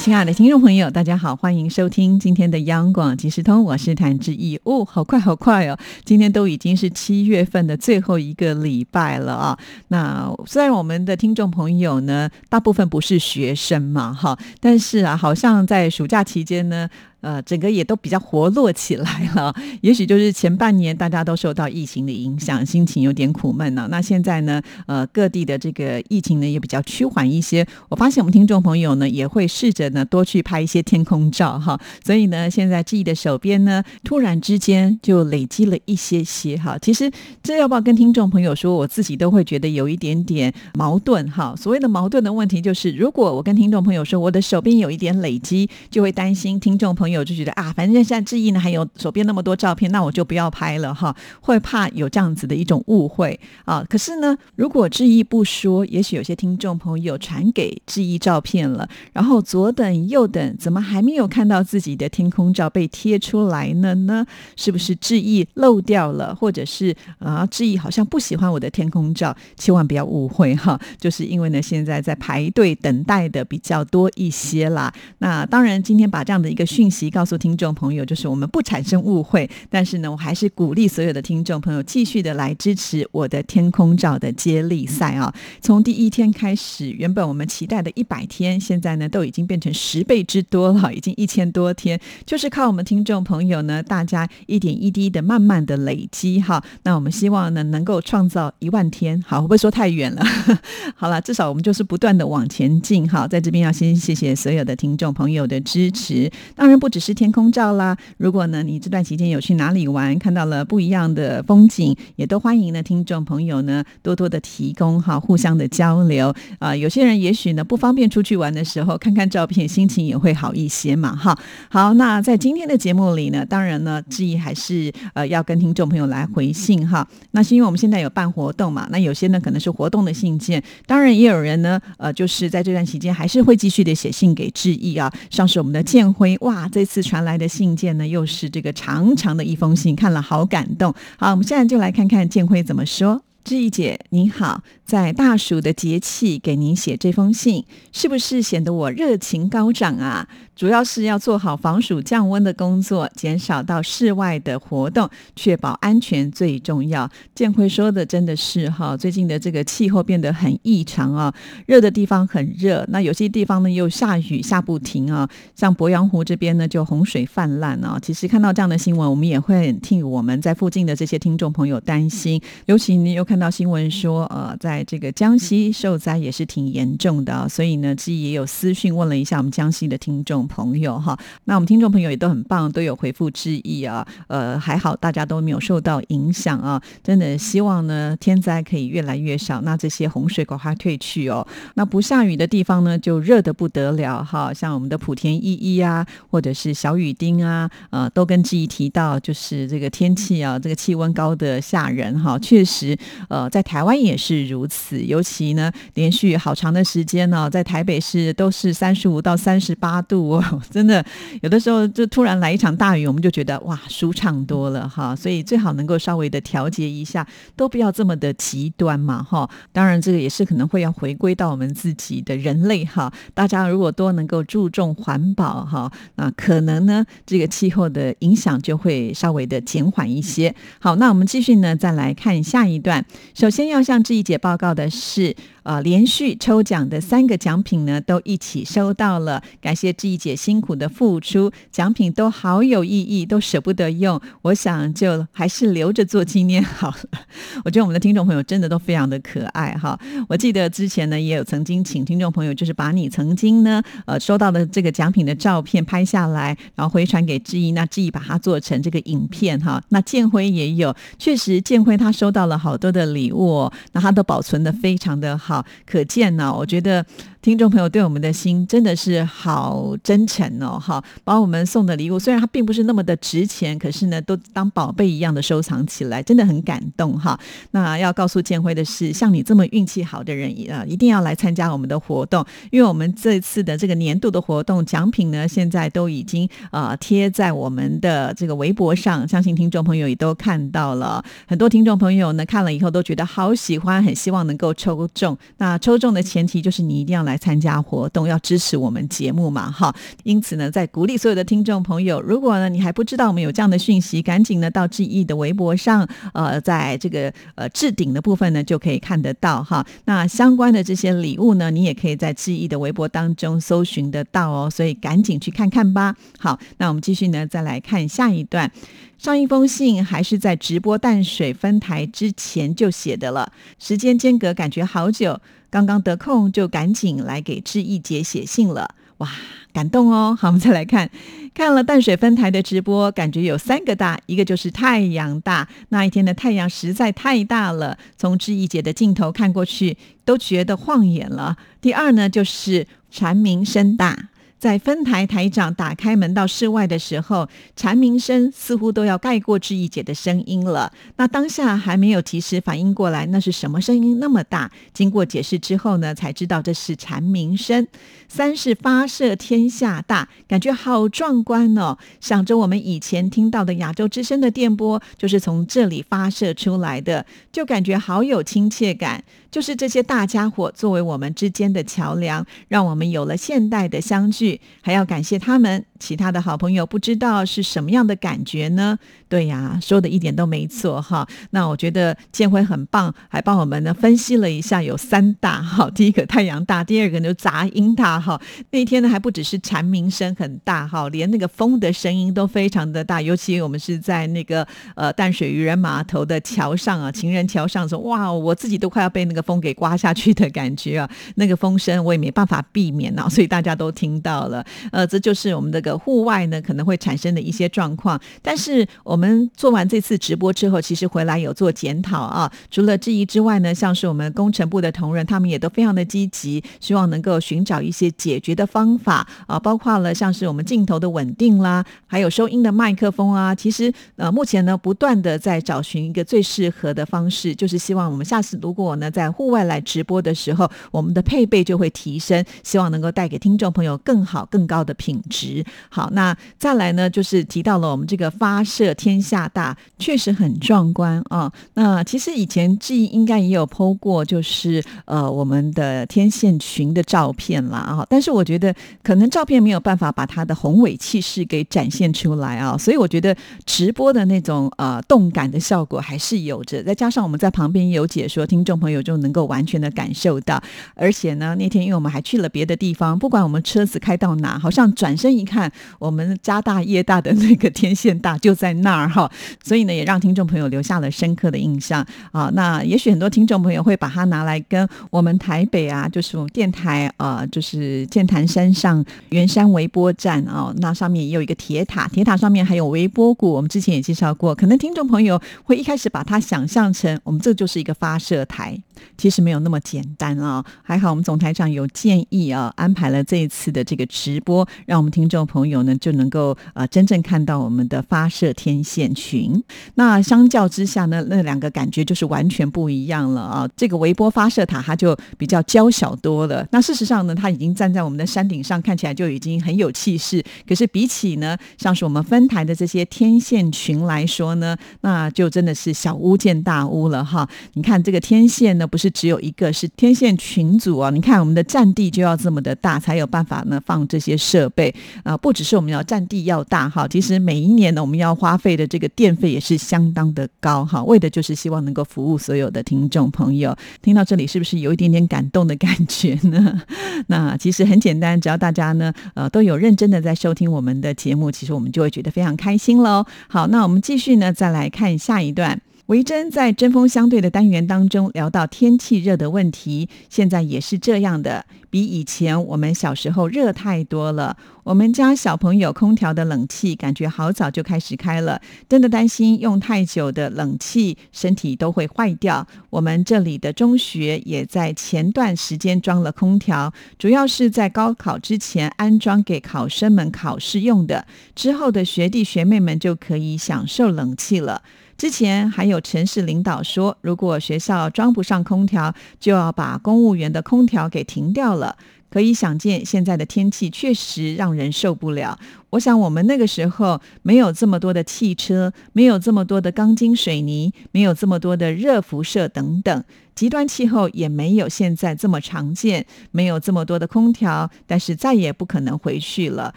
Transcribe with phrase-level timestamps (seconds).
[0.00, 4.58] 亲爱的听众朋友，大家好，欢迎收听今天的央广即时通，我是谭志毅。
[4.64, 9.58] 哦，好快好快哦，今天都已经是七月份的最后一个礼拜了啊。
[9.88, 16.88] 那虽然我们的听众朋友呢，大部分不是学生嘛，哈，但是啊，好像在暑假期间呢。
[17.22, 19.54] 呃，整个也都比较活络起来了。
[19.82, 23.86] 也许就是前半年大家都受到疫情的影响，心情有点苦闷呢。
[23.90, 27.66] 那现在呢，呃，各地的这个疫情呢也比较趋缓一些。
[27.90, 31.78] 我发现我们听众朋友呢也会试着呢多去拍一些天空照哈。
[32.04, 36.76] 所以呢，现在志毅的手边呢突然之间就累积了一些些哈。
[36.78, 37.10] 其实
[37.42, 41.54] 这要不要跟听众朋友说，我自己都会觉得有一点点矛盾哈。
[41.56, 47.24] 所谓的矛盾的问题就是，如果我跟听众朋友说我的手边有一点累积，就会担心听众朋友。
[47.24, 53.84] 就觉得啊，反正现在志毅呢还有手边那么多照片，那我就不要拍了哈，会怕有这样子的一种误会啊。
[53.88, 64.26] 可是呢，如果志毅不说，也许有些听众朋友传给志毅照片了，然后左等又等，怎么还没有看到自己的天空照被贴出来了呢？
[64.56, 69.36] 是不是志毅漏掉了，或者是啊，志毅好像不喜欢我的天空照？
[69.56, 74.92] 千万不要误会哈，就是因为呢，现在在排队等待的比较多一些啦。
[75.18, 77.10] 那当然，今天把这样的一个讯息。
[77.10, 85.34] 告诉听众朋友，就是我们不产生误会，但是呢，我还是鼓励所有的听众朋友继续的来支持我的天空照的接力赛啊！
[85.60, 96.62] 从第一天开始，原本我们期待的一百天，现在呢都已经变成十倍之多了，已经一千多天，就是靠我们听众朋友呢，大家一点一滴的慢慢的累积哈。
[96.82, 100.22] 那我们希望呢，能够创造一万天，好，会不会说太远了？
[100.94, 103.26] 好了，至少我们就是不断的往前进哈。
[103.26, 106.90] 在这边要先谢谢所有的听众朋友的支持，当然不。
[106.90, 107.96] 只是天空照啦。
[108.16, 116.74] 如果呢，你这段期间有去哪里玩，看到了不一样的风景，也都欢迎呢听众朋友呢多多的提供哈，互相的交流啊。
[116.74, 121.36] 有些人也许呢不方便出去玩的时候，看看照片，心情也会好一些嘛哈。
[121.68, 127.06] 好，那在今天的节目里呢，当然呢，志毅还是呃要跟听众朋友来回信哈。
[127.32, 135.12] 那是因为我们现在有办活动嘛，那有些呢可能是活动的信件，当然也有人呢呃就是在这段期间还是会继续的写信给志毅啊。
[135.30, 136.68] 像是我们的建辉哇。
[136.68, 140.94] 这次传来的信件呢，又是这个长长的一封信，看了好感动。
[141.18, 143.22] 好，我们现在就来看看建辉怎么说。
[143.42, 150.26] 志毅姐，你好，在大暑的节气给您写这封信，是不是显得我热情高涨啊？
[150.56, 157.08] 主要是要做好防暑降温的工作，减少到室外的活动，确保安全最重要。
[157.34, 161.32] 建辉说的真的是哈，最近的这个气候变得很异常啊，
[161.66, 167.96] 热的地方很热，那有些地方呢又下雨下不停啊，像鄱阳湖这边呢就洪水泛滥啊。
[168.02, 180.40] 其实看到这样的新闻，我们也会替我们在附近的这些听众朋友担心，尤其你又看到新闻说，呃，在这个江西受灾也是挺严重的，所以呢，自己也有私讯问了一下我们江西的听众。
[180.50, 184.06] 朋友哈，那我们听众朋友也都很棒，都有回复致意啊。
[184.26, 186.80] 呃，还好大家都没有受到影响啊。
[187.02, 191.46] 真的希望呢，天灾可以越来越少，那这些洪水赶快退去哦。
[191.74, 194.52] 那不下雨的地方呢，就热的不得了哈。
[194.52, 202.38] 像我们的莆田一一啊，或者是小雨丁啊，呃，都跟记忆提到，就是这个天气啊，这个气温高的吓人哈。
[202.38, 202.96] 确实，
[203.28, 210.42] 呃，在台湾也是如此此，尤其呢，连续好长的时间呢，在台北市都是三十五到三十八度哦。
[210.70, 211.04] 真的，
[211.42, 215.14] 有的时候就突然来一场大雨，我们就觉得哇，舒畅多了哈。
[215.14, 217.26] 所以最好能够稍微的调节一下，
[217.56, 219.50] 都不要这么的极端嘛哈。
[219.72, 223.12] 当然，这个也是可能会要回归到我们自己的人类哈。
[223.34, 230.54] 大家如果多能够注重环保哈，那可能呢，这个气候的影响就会稍微的减缓一些。
[230.78, 233.04] 好，那我们继续呢，再来看下一段。
[233.34, 235.34] 首先要向志毅姐报告的是。
[235.62, 239.42] 啊，连续抽奖的三个奖品呢，都一起收到了。
[239.60, 244.20] 感谢志毅姐辛苦的付出，奖品都好有意义，都舍不得用。
[244.42, 247.20] 我想就还是留着做纪念好了。
[247.64, 249.98] 我觉得我们的听众朋友真的都非常的可爱哈。
[250.28, 259.82] 我记得之前呢，也有曾经请听众朋友，就是把你曾经呢，呃，收到的这个奖品的照片拍下来，然后回传给志毅，那志毅把它做成这个影片哈。
[259.90, 265.49] 那建辉也有，确实建辉他收到了好多的礼物，那他都保存的非常的好。
[265.50, 267.04] 好，可见呢，我觉得。
[267.42, 271.02] 听众朋友对我们的心真的是好真诚哦，哈！
[271.24, 277.40] 把我们送的礼物，虽然它并不是那么的值钱，可是呢，都当宝贝一样的收藏起来，真的很感动哈。
[277.70, 291.24] 那要告诉建辉的是，像你这么运气好的人啊，一定要来参加我们的活动，因为我们这次的这个年度的活动奖品呢，现在都已经呃贴在我们的这个微博上，相信听众朋友也都看到了。
[291.48, 295.38] 很多听众朋友呢看了以后都觉得好喜欢，很希望能够抽中。
[295.56, 297.40] 那抽中的前提就是你一定要来。
[297.40, 299.94] 参加活动，要支持我们节目嘛，哈！
[300.24, 309.82] 因此呢，在鼓励所有的听众朋友，如果呢你还不知道我们有这样的讯息，赶紧呢到志毅的微博上，呃，在这个呃置顶的部分呢就可以看得到哈。
[310.04, 316.14] 那相关的这些礼物呢，你也可以在志毅的微博当中搜寻得到哦，所以赶紧去看看吧。
[316.38, 318.70] 好，那我们继续呢，再来看下一段。
[319.16, 325.29] 上一封信还是在直播淡水分台之前就写的了，时间间隔感觉好久。
[325.68, 329.28] 刚刚得空就赶紧来给志毅姐写信了，哇，
[329.72, 330.34] 感动哦！
[330.40, 331.10] 好，我们再来看，
[331.52, 341.56] 看了淡水分台的直播，感觉有三个大，一个就是太阳大，那一天的太阳实在太大了，从志毅姐的镜头看过去都觉得晃眼了。
[341.80, 344.30] 第二呢，就是蝉鸣声大。
[344.60, 350.92] 在分台台长打开门到室外的时候，蝉鸣声似乎都要盖过志毅姐的声音了。
[351.16, 354.70] 那当下还没有及时反应过来，那是什么声音那么大？
[354.92, 357.88] 经过解释之后呢，才知道这是蝉鸣声。
[358.28, 361.96] 三是发射天下大，感觉好壮观哦！
[362.20, 369.24] 想着我们以前听到的亚洲之声的电波，就是从这里发射出来的，就感觉好有亲切感。
[369.50, 375.84] 就是这些大家伙作为我们之间的桥梁，让我们有了现代的相聚，还要感谢他们。
[375.98, 378.98] 其他的好朋友不知道是什么样的感觉呢？
[379.28, 381.28] 对呀，说的一点都没错哈。
[381.50, 385.90] 那我觉得建辉很棒，还帮我们呢分析了一下，有三大哈。
[385.90, 388.40] 第一个太阳大，第二个呢杂音大哈。
[388.70, 393.20] 那天呢还不只是蝉鸣声很大哈，连那个风的声音都非常的大。
[393.20, 394.66] 尤其我们是在那个
[394.96, 401.10] 呃淡水渔人码头的桥上啊，情人桥上说哇，我自己都快要被那个风给刮下去的感觉啊。
[401.36, 404.64] 那个风声我也没办法避免啊， 所以大家都听到了。
[404.90, 406.00] 呃，这就是我们这个。
[406.00, 412.50] 户外呢可能会产生的一些状况，但是我们做完这次直播之后，其实回来有做检讨啊。
[412.70, 423.54] 除了质疑之外呢，像是我们工程部的同仁，他们也都非常的积极，希望能够寻找一些解决的方法啊，包括了像是我们镜头的稳定啦，还有收音的麦克风啊。
[423.54, 435.64] 其实呃，目前呢不断的在找寻一个最适合的方式，就是希望我们下次如果呢在户外来直播的时候，我们的配备就会提升，希望能够带给听众朋友更好更高的品质。
[435.88, 441.52] 好，那再来呢，就是提到了我们这个发射天下大，确实很壮观啊。
[441.74, 448.06] 那其实以前记忆应该也有剖过，就是呃我们的天线群的照片啦啊。
[448.08, 452.76] 但是我觉得可能照片没有办法把它的宏伟气势给展现出来啊。
[452.76, 460.62] 所以我觉得直播的那种呃动感的效果还是有着，再加上我们在旁边有解说，听众朋友就能够完全的感受到。
[460.94, 465.70] 而且呢，那天因为我们还去了别的地方，不管我们车子开到哪，好像转身一看。
[465.98, 469.30] 我们家大业大的那个天线大就在那儿哈，
[469.62, 472.50] 所以呢也让听众朋友留下了深刻的印象啊。
[472.54, 483.50] 那也许很多听众朋友会把它拿来跟我们台北啊，就是我们电台啊，就是剑潭山上圆山微波站啊，那上面也有一个铁塔，铁塔上面还有微波谷。
[483.52, 488.78] 我们之前也介绍过，可能听众朋友会一开始把它想象成我们这就是一个发射台，
[489.16, 490.64] 其实没有那么简单啊。
[490.82, 495.80] 还好我们总台长有建议啊，安排了这一次的这个直播，让我们听众朋友。
[495.82, 499.62] 呢，就能够呃真正看到我们的发射天线群。
[499.94, 503.68] 那相较之下呢，那两个感觉就是完全不一样了啊。
[503.74, 506.66] 这个微波发射塔它就比较娇小多了。
[506.70, 510.44] 那事实上呢，它已经站在我们的山顶上，看起来就已经很有气势。
[510.68, 517.48] 可是比起呢，像是我们分台的这些天线群来说呢，那就真的是小巫见大巫了哈。
[517.74, 521.10] 你看这个天线呢，不是只有一个，是天线群组啊。
[521.10, 524.92] 你看我们的占地就要这么的大，才有办法呢放这些设备
[525.22, 525.50] 啊，不。
[525.60, 533.76] 只是我们要占地要大哈，其实每一年呢，我们要花费的这个电费也是相当的高哈，为的就是希望能够服务所有的听众朋友。
[534.00, 536.80] 听到这里，是不是有一点点感动的感觉呢？
[537.28, 543.26] 那其实很简单，只要大家呢，呃，都有认真的在收听我们的节目，其实我们就会觉得非常开心喽。
[543.48, 545.78] 好，那我们继续呢，再来看下一段。
[546.10, 554.56] 维珍在针锋相对的单元当中聊到天气热的问题，现在也是这样的，比以前我们小时候热太多了。
[554.82, 562.66] 我们家小朋友空调的冷气感觉好早就开始开了，真的担心用太久的冷气身体都会坏掉。
[562.90, 574.82] 我们这里的中学也在前段时间装了空调，主要是在高考之前安装给考生们考试用的，之后的学弟学妹们就可以享受冷气了。
[575.20, 581.94] 之前还有城市领导说，如果学校装不上空调，就要把公务员的空调给停掉了。
[582.30, 585.58] 可以想见，现在的天气确实让人受不了。
[585.90, 593.22] 我想，我们那个时候没有这么多的汽车，没有这么多的钢筋水泥，没有这么多的热辐射等等，
[593.54, 599.92] 极端气候也没有现在这么常见，没有这么多的空调，但是再也不可能回去了。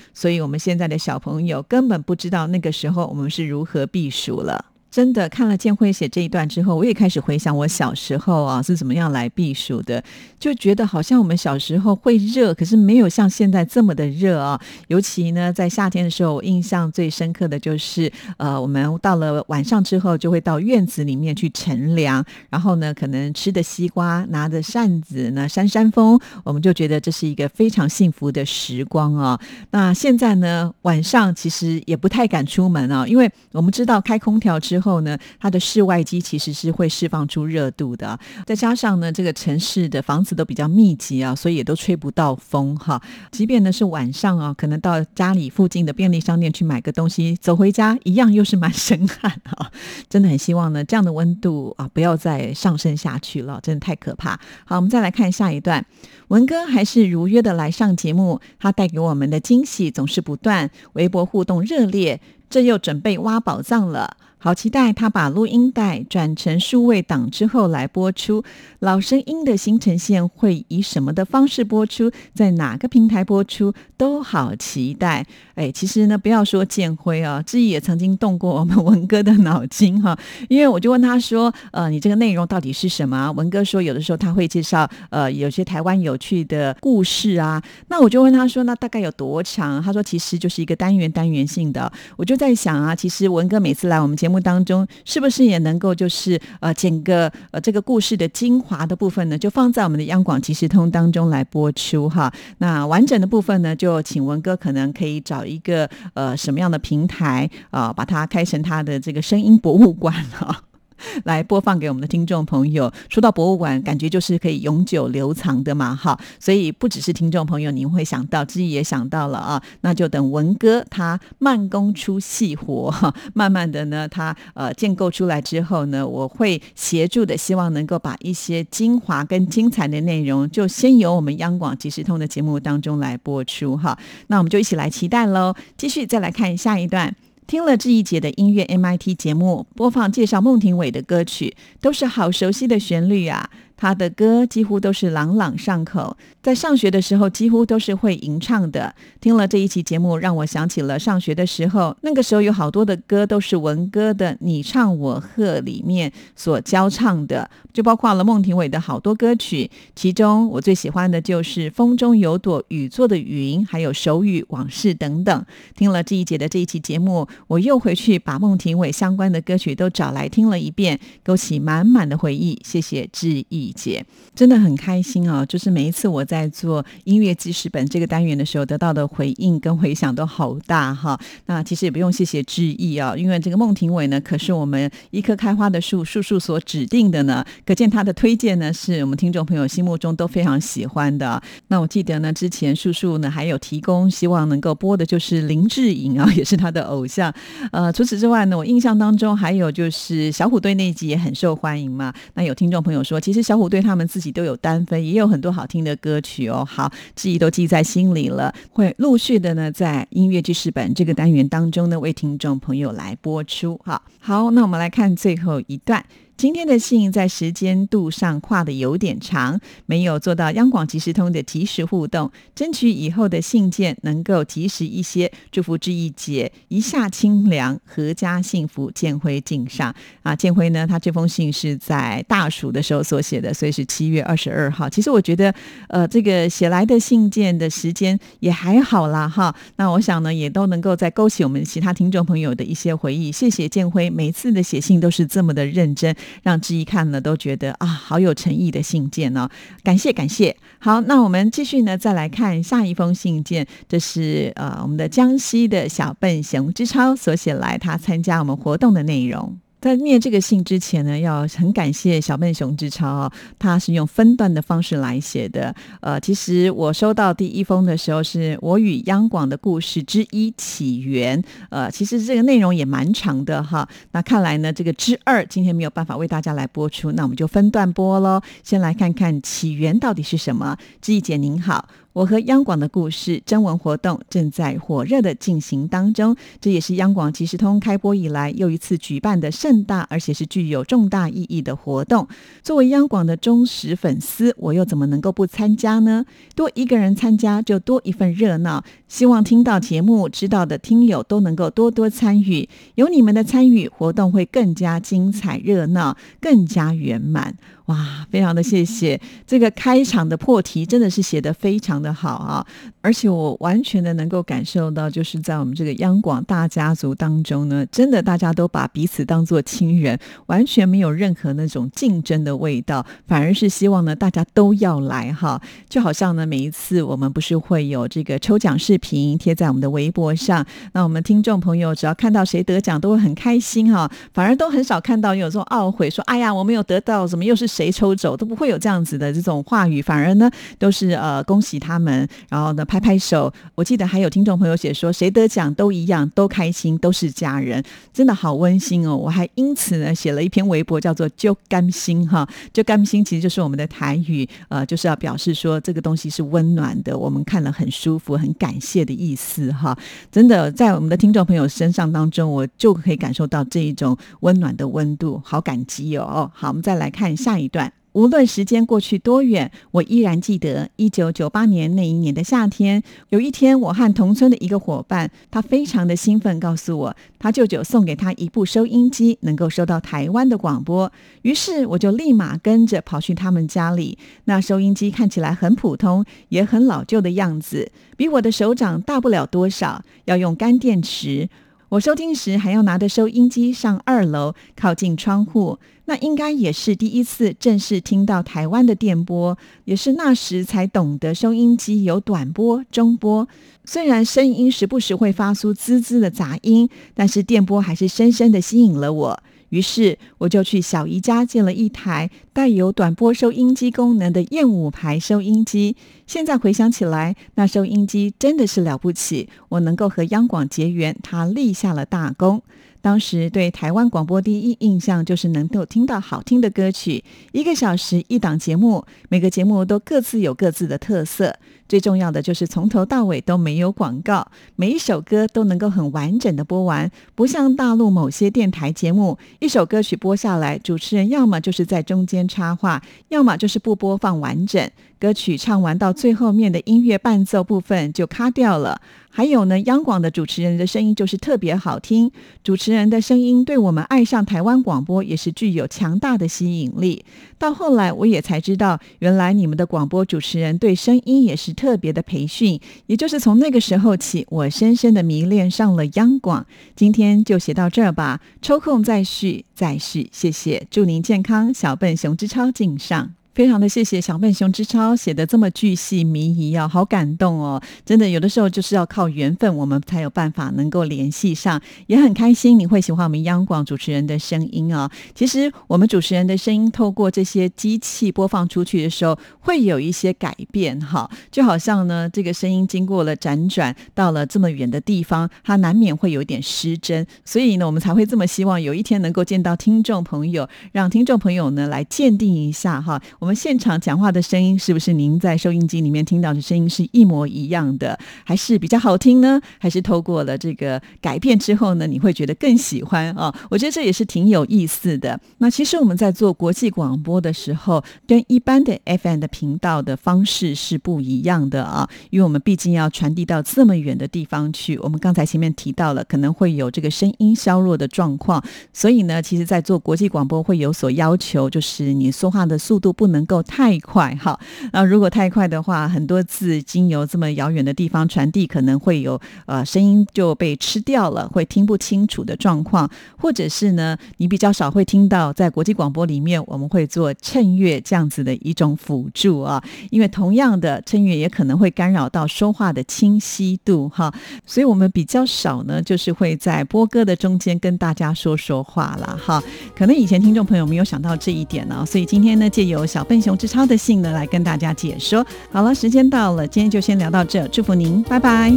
[0.13, 4.72] 所以，我们现在的小朋友根本不知道那个时候我们是如何避暑了。
[4.93, 10.03] 真的看了建辉写这一段之后，我也开始回想我小时候啊是怎么样来避暑的，
[10.39, 14.61] 就觉得好像我们小时候会热，可是没有像现在这么的热啊。
[14.89, 29.39] 尤其呢，在夏天的时候，我印象最深刻的就是，呃，我们到了晚上之后，就会到院子里面去乘凉，然后呢，可能吃的西瓜，拿着扇子呢扇扇风，我们就觉得这是一个非常幸福的时光啊。
[29.71, 43.01] 那现在呢，晚上其实也不太敢出门啊，因为我们知道开空调之后后呢，它的室外机其实是会释放出热度的，再加上呢，这个城市的房子都比较密集啊，所以也都吹不到风哈。
[43.31, 49.71] 即便呢是晚上啊，可能到家里附近的便利商店去买个东西，走回家一样又是满身汗啊。
[50.09, 54.39] 真的很希望呢，这样的温度啊不要再上升下去了，真的太可怕。
[54.65, 55.85] 好，我们再来看下一段，
[56.27, 62.19] 文哥还是如约的来上节目，他带给我们的惊喜总是不断，微博互动热烈，
[62.53, 64.15] 这又准备挖宝藏了。
[64.37, 68.43] 好期待他把录音带转成数位档之后来播出，
[68.77, 75.25] 老声音的新呈现会以什么的方式播出，在哪个平台播出都好期待。
[75.55, 80.15] 哎，其实呢，不要说建辉啊，志毅也曾经动过我们文哥的脑筋哈，
[80.49, 83.31] 因为我就问他说，呃，你这个内容到底是什么？
[83.31, 89.81] 文哥说有的时候他会介绍呃有些台湾有趣的故事啊，那我就问他说，那大概有多长？
[89.81, 91.91] 他说其实就是一个单元单元性的。
[92.17, 94.43] 我就在想啊，其实文哥每次来我们节目。
[94.43, 99.37] 当中是不是也能够就是呃剪个呃这个故事的精华的部分呢？
[99.37, 102.29] 就放在我们的央广即时通当中来播出哈。
[102.57, 110.63] 那完整的部分呢，就请文哥可能可以找一个呃什么样的平台啊，把它开成他的这个声音博物馆啊。
[111.25, 112.91] 来播放给我们的听众朋友。
[113.09, 116.19] 说到博物馆，感觉就是可以永久留藏的嘛，哈。
[116.39, 119.61] 所以不只是听众朋友，您会想到，自己也想到了啊。
[119.81, 133.97] 那就等文哥他慢工出细活，哈，慢慢的呢，他呃建构出来之后呢，我会协助的，希望能够把一些精华跟精彩的内容，就先由我们央广即时通的节目当中来播出，哈。
[134.27, 135.53] 那我们就一起来期待喽。
[135.77, 137.15] 继续再来看下一段。
[137.45, 143.49] 听了这一节的音乐 MIT 节目，播放介绍孟庭苇的歌曲，都是好熟悉的旋律啊。
[143.75, 148.93] 他的歌几乎都是朗朗上口，在上学的时候几乎都是会吟唱的。
[149.19, 159.71] 听了这一期节目，让我想起了上学的时候，那个时候有好多的歌都是文歌的《你唱我和》里面所教唱的，就包括了孟庭苇的好多歌曲。
[159.95, 165.45] 其中我最喜欢的就是《风中有朵雨做的云》，还有《手语往事》等等。
[165.75, 172.61] 听了这一节的这一期节目，我又回去把孟庭苇相关的歌曲都找来听了一遍，勾起满满的回忆。
[172.63, 173.73] 谢谢致意。
[173.75, 175.45] 姐真的很开心啊！
[175.45, 181.19] 就是每一次我在在做音乐记事本这个单元的时候，得到的回应跟回响都好大哈。
[181.45, 191.39] 那其实也不用谢谢致意啊，因为这个孟庭苇呢，可是我们一棵开花的树树树所指定的呢，可见他的推荐呢，是我们听众朋友心目中都非常喜欢的。
[191.67, 197.31] 那我记得呢，之前树树呢还有提供希望能够播的就是林志颖啊，也是他的偶像。
[197.71, 202.11] 呃，除此之外呢，我印象当中还有就是小虎队那一集也很受欢迎嘛。
[202.33, 206.65] 那有听众朋友说，其实小虎队他们自己都有单飞，也有很多好听的歌曲哦。
[206.67, 213.79] 好，记忆都记在心里了，会陆续的呢，在音乐记事本这个单元当中呢，为听众朋友来播出。
[213.83, 216.03] 好，好，那我们来看最后一段。
[216.37, 225.31] 今天的信在时间度上跨的有点长，没有做到央广即时通的及时互动，争取以后的信件能够及时一些。
[225.51, 228.91] 祝福志毅姐一下清凉，阖家幸福。
[228.93, 234.89] 建辉敬上啊，建辉呢，他这封信是在大暑的时候所写的，所以是七月二十二号。
[234.89, 235.53] 其实我觉得，
[235.87, 239.53] 呃，这个写来的信件的时间也还好啦，哈。
[239.77, 243.31] 那我想呢，也都能够再勾起我们其他听众朋友的一些回忆。
[243.31, 249.49] 谢谢建辉，每次的写信都是这么的认真，让志毅看了都觉得啊，好有诚意的信件哦。
[249.83, 250.55] 感谢感谢。
[250.79, 253.65] 好，那我们继续呢，再来看下一封信件。
[253.87, 259.57] 这是呃，我们的江西的小笨熊之超所写来，他参加我们活动的内容。
[259.83, 265.75] 在念这个信之前呢，要很感谢小笨熊之超，他是用分段的方式来写的。
[265.99, 271.43] 呃，其实我收到第一封的时候，是我与央广的故事之一起源。
[271.69, 273.85] 呃，其实这个内容也蛮长的哈。
[274.13, 278.41] 那看来呢，这个之二今天没有办法为大家来播出，那我们就分段播喽。
[278.63, 280.77] 先来看看起源到底是什么。
[281.01, 281.89] 志毅姐您好。
[282.13, 292.27] 我和央广的故事征文活动正在火热的进行当中，这也是央广即时通开播以来又一次举办的盛大而且是具有重大意义的活动。
[292.61, 296.23] 作为央广的忠实粉丝，我又怎么能够不参加呢？
[296.55, 298.83] 多一个人参加就多一份热闹。
[299.07, 307.55] 希望听到节目知道的听友都能够多多参与，有你们的参与，活动会更加精彩热闹，更加圆满。
[307.87, 312.65] 哇，非常的谢谢这个开场的破题，真的是写得非常的好啊！
[313.01, 325.61] 而且我完全的能够感受到，就是在我们这个央广大家族当中呢，真的大家都把彼此当做亲人，完全没有任何那种竞争的味道，反而是希望呢大家都要来哈。
[325.89, 337.72] 就好像呢每一次我们不是会有这个抽奖视频贴在我们的微博上，那我们听众朋友只要看到谁得奖都会很开心哈，反而都很少看到有这种懊悔说哎呀我没有得到，怎么又是。
[337.73, 343.51] 谁抽走都不会有这样子的这种话语，反而呢都是呃恭喜他们，然后呢拍拍手。
[343.73, 349.17] 我记得还有听众朋友写说，谁得奖都一样，都开心，都是家人，真的好温馨哦。
[349.17, 359.97] 我还因此呢写了一篇微博，叫做“就甘心”哈，“就甘心”其实就是我们的台语，呃，就是要表示说这个东西是温暖的，我们看了很舒服，很感谢的意思哈。
[360.31, 366.51] 真的在我们的听众朋友身上当中，我就可以感受到这一种温暖的温度，好感激哦。
[366.53, 367.62] 好，我们再来看下一。
[367.63, 373.01] 一段，无论时间过去多远，我依然记得一九九八年那一年的夏天。
[373.29, 381.11] 有一天，我和同村的一个伙伴，他非常的兴奋，告诉我他舅舅送给他一部收音机，能够收到台湾的广播。
[381.41, 384.17] 于是，我就立马跟着跑去他们家里。
[384.45, 391.49] 那收音机看起来很普通，也很老旧的样子，比我的手掌大不了多少，要用干电池。
[391.93, 395.77] 我收听时还要拿着收音机上二楼，靠近窗户。
[396.05, 403.47] 那应该也是第一次正式听到台湾的电波，也是那时才懂得收音机有短波、中波。
[403.85, 409.43] 虽然声音时不时会发出滋滋的杂音，但是电波还是深深的吸引了我。
[409.73, 415.95] 于是我就去小姨家借了一台带有短波收音机功能的燕舞牌收音机。
[416.27, 422.61] 现在回想起来，那收音机真的是了不起，我能够和央广结缘，它立下了大功。
[423.01, 431.57] 当时对台湾广播第一印象就是能够听到好听的歌曲，一个小时一档节目，每个节目都各自有各自的特色。
[431.93, 444.89] 最重要的就是从头到尾都没有广告，每一首歌都能够很完整的播完，不像大陆某些电台节目，一首歌曲播下来，主持人要么就是在中间插话，要么就是不播放完整。
[445.19, 448.99] 歌曲唱完到最后面的音乐伴奏部分就卡掉了。
[449.29, 452.29] 还有呢，央广的主持人的声音就是特别好听，
[452.61, 457.23] 主持人的声音对我们爱上台湾广播也是具有强大的吸引力。
[457.57, 462.79] 到后来我也才知道，原来你们的广播主持人对声音也是特别的培训。
[463.07, 466.65] 也就是从那个时候起，我深深的迷恋上了央广。
[466.95, 470.29] 今天就写到这儿吧，抽空再续再续。
[470.31, 473.33] 谢谢，祝您健康，小笨熊之超敬上。
[473.53, 477.79] 非常的谢谢小笨熊之超写的这么巨细靡遗啊，好感动哦！
[478.03, 481.79] 真的有的时候就是要靠缘分，我们才有办法能够联系上。
[482.07, 485.07] 也很开心你会喜欢我们央广主持人的声音啊。
[485.35, 491.29] 其实我们主持人的声音透过这些机器播放出去的时候，会有一些改变哈。
[491.51, 497.23] 就好像呢，这个声音经过了辗转到了这么远的地方，它难免会有点失真。
[497.45, 503.21] 所以呢，我们才会这么希望有一天能够见到听众朋友，让听众朋友呢来鉴定一下哈。
[503.43, 509.59] 我们现场讲话的声音是不是您在收音机里面听到的声音是一模一样的，还是比较好听呢？
[509.79, 513.53] 还是透过了这个改变之后呢，你会觉得更喜欢啊？
[513.69, 515.37] 我觉得这也是挺有意思的。
[515.57, 524.97] 那其实我们在做国际广播的时候，跟一般的 FM 的频道的方式是不一样的啊，因为我们毕竟要传递到这么远的地方去。
[524.99, 534.57] 我们刚才前面提到了，可能会有这个声音削弱的状况，所以呢，其实，在做国际广播会有所要求，就是你说话的速度不能能够太快哈。
[534.93, 554.33] 那如果太快的话，很多字经由这么遥远的地方传递，可能会有呃声音就被吃掉了，会听不清楚的状况，或者是呢，你比较少会听到在国际广播里面我们会做衬乐这样子的一种辅助啊，因为同样的衬乐也可能会干扰到说话的清晰度哈，
[554.65, 559.61] 所以我们比较少呢，就是会在播歌的中间跟大家说说话了哈。
[559.95, 565.45] 可能以前听众朋友没有想到这一点呢，所以今天呢，借由小笨熊之超的信呢，来跟大家解说。
[565.71, 568.73] 好了，时间到了，今天就先聊到这，祝福您，拜拜。